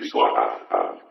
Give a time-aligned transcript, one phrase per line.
[0.00, 1.07] Big Swap.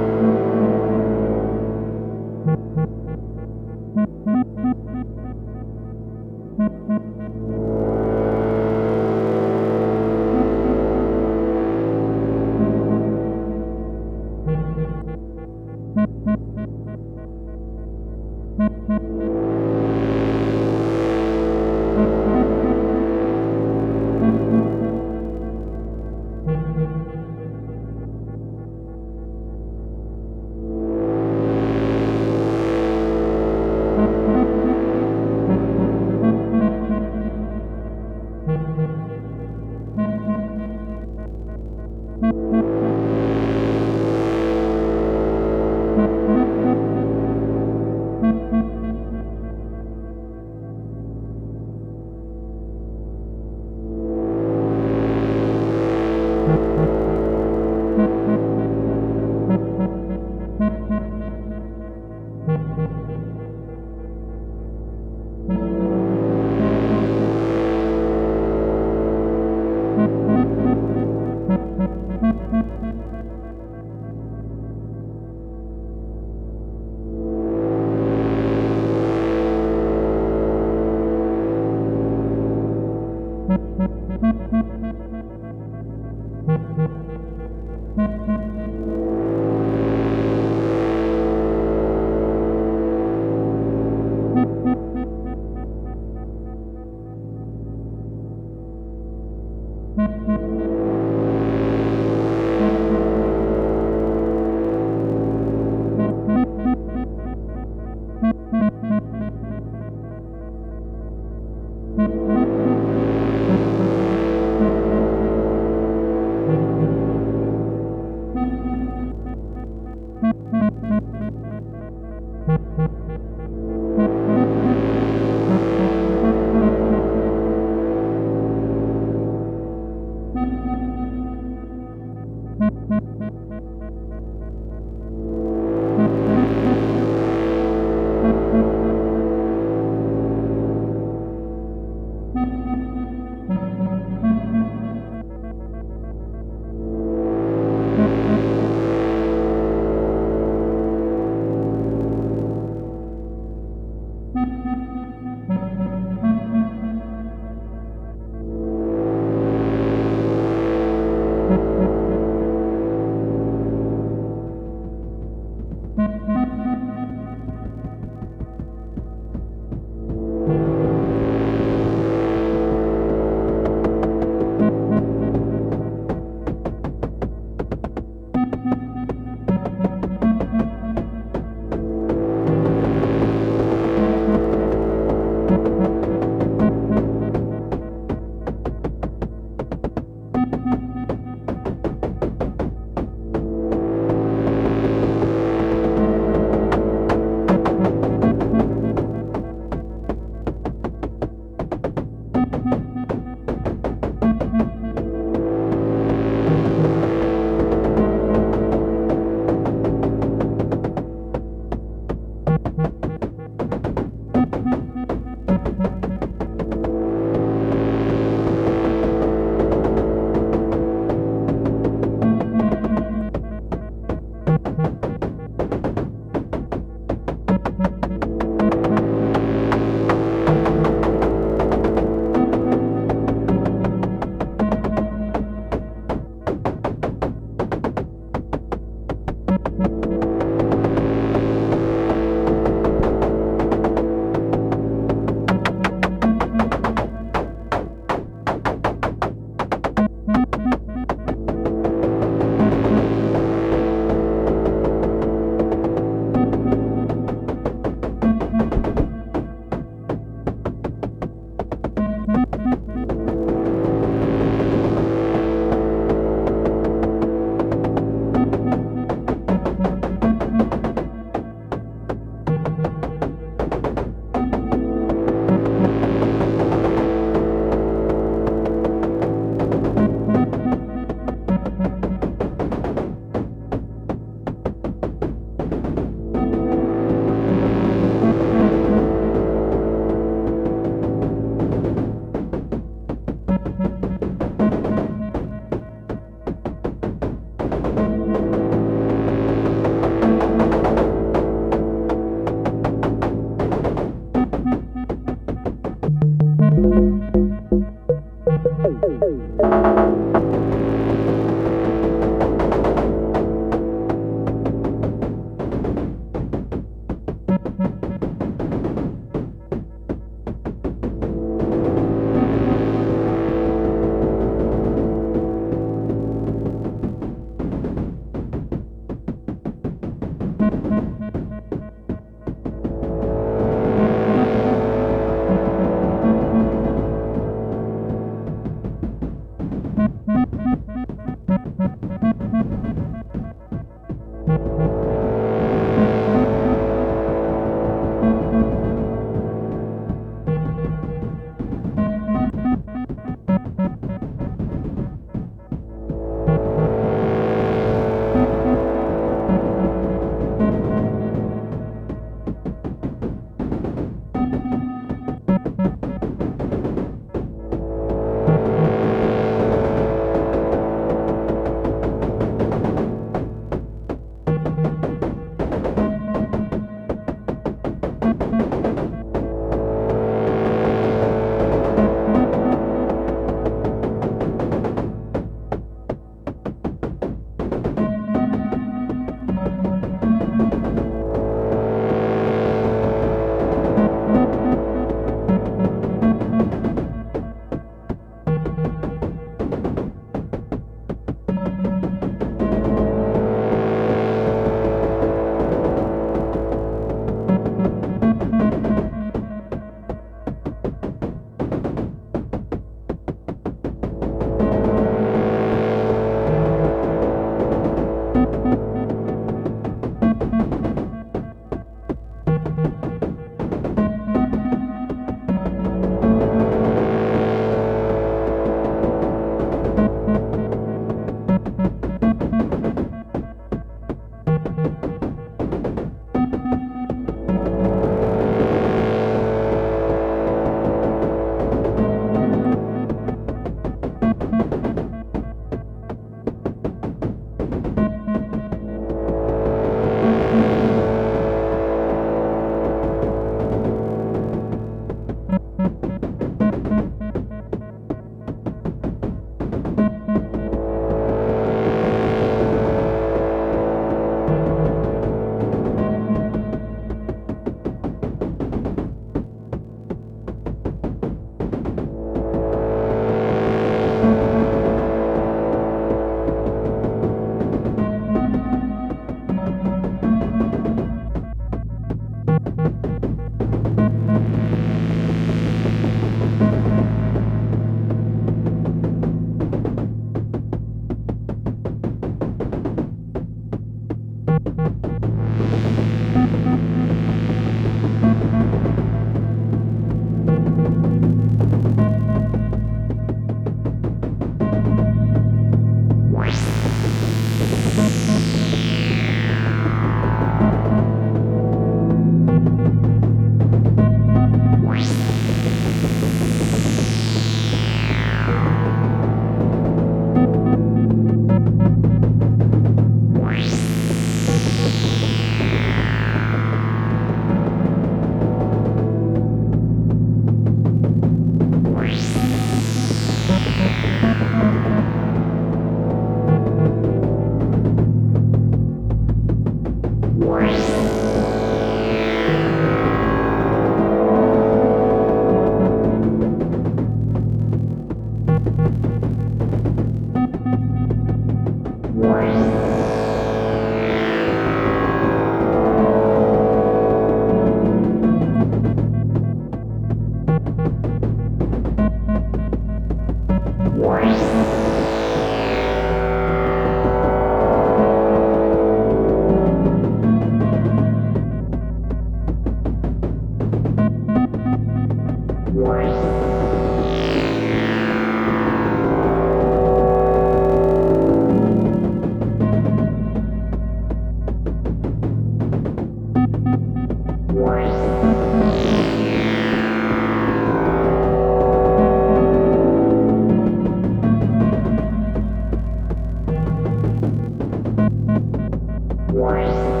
[599.31, 600.00] Wow.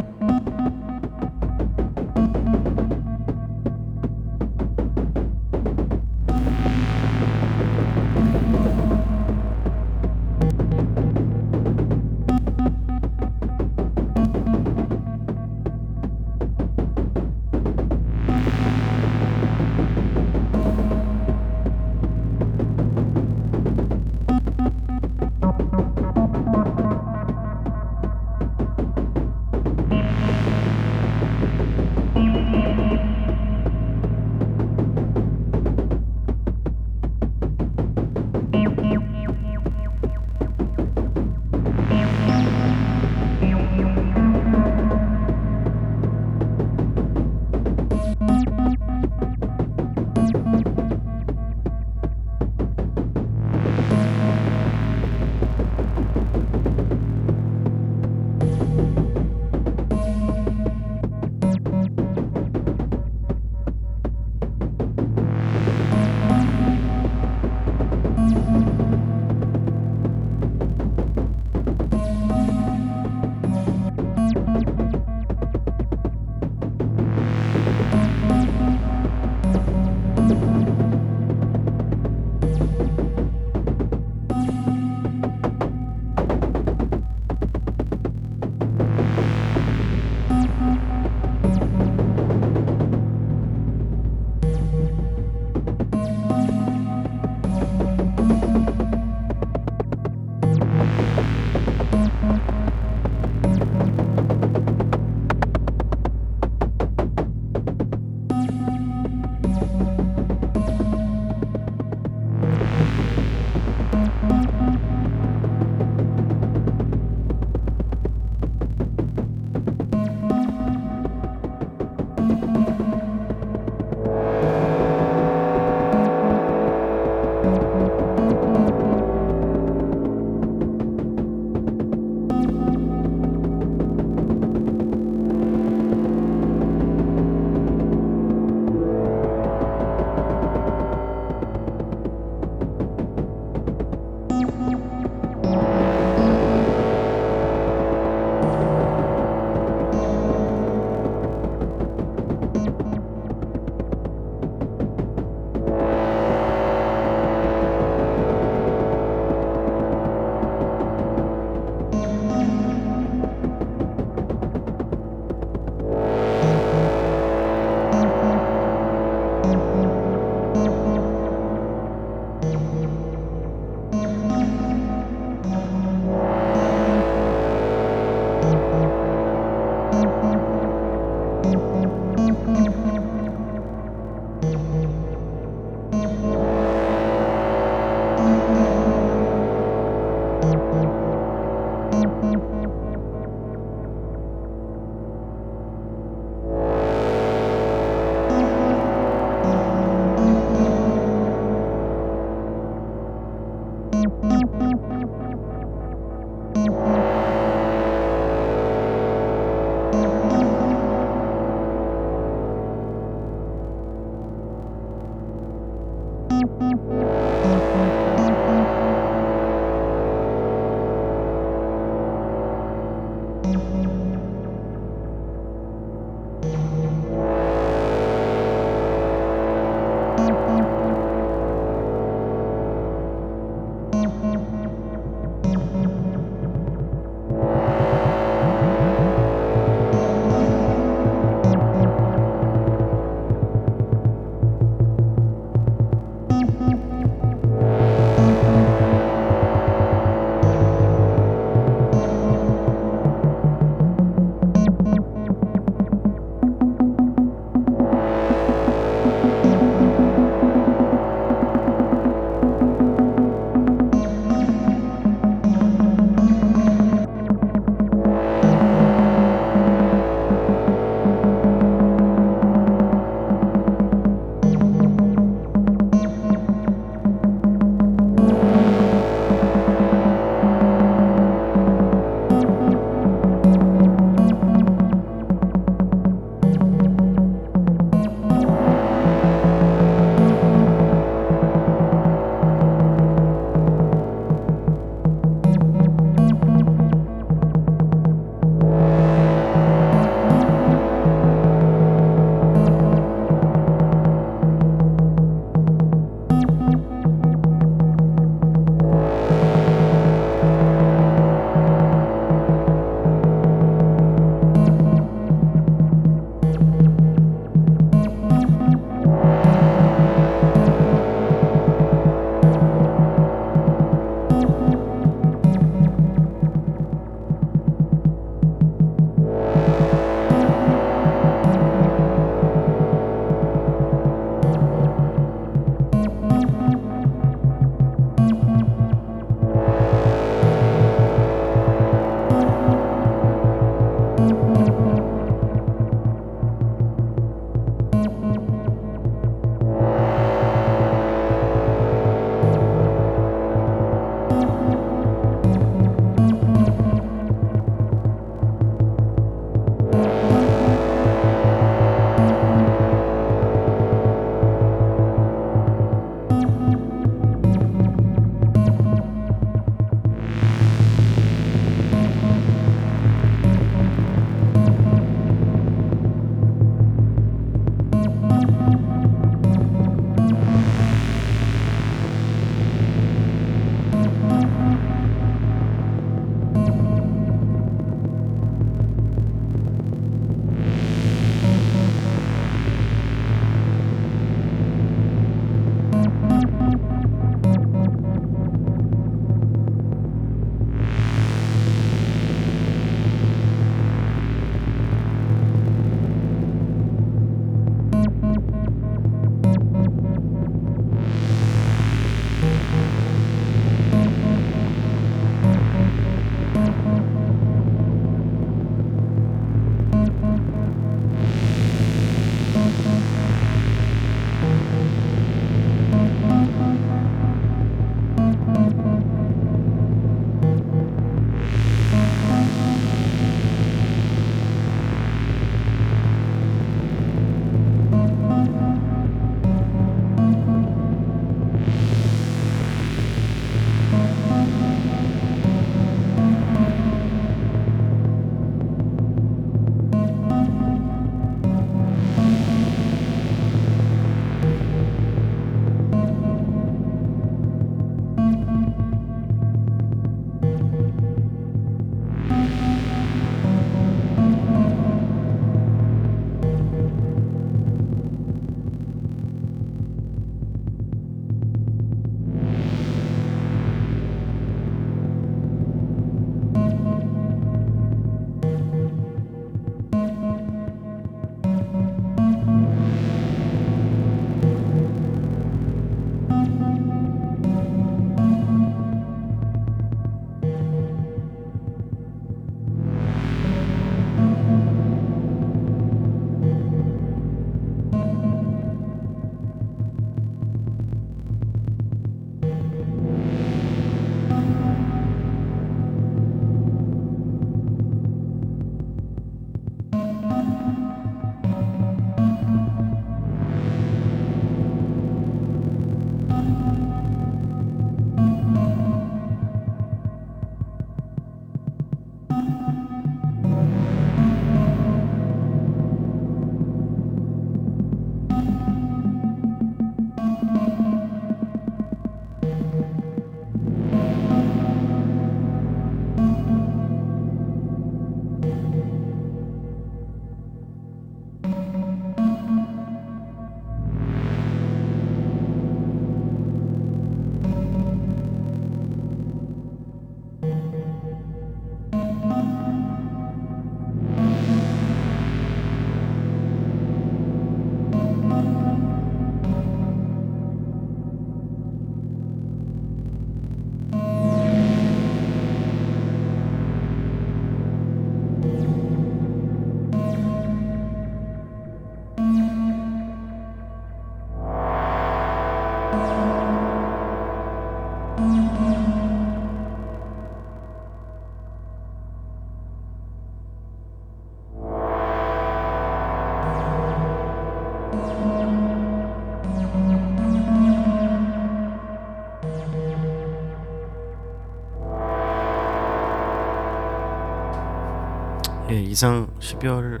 [598.94, 600.00] 이상 12월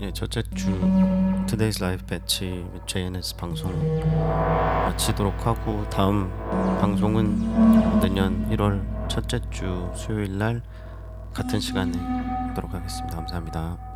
[0.00, 0.72] 예, 첫째 주
[1.46, 6.28] Today's Live 배치 JNS 방송 마치도록 하고 다음
[6.80, 10.62] 방송은 내년 1월 첫째 주 수요일 날
[11.32, 11.96] 같은 시간에
[12.48, 13.18] 하도록 하겠습니다.
[13.18, 13.91] 감사합니다.